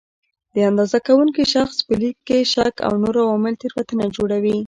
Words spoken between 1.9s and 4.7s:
لید کې شک او نور عوامل تېروتنه جوړوي.